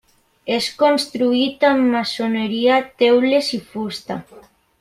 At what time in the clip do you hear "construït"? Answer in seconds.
0.79-1.67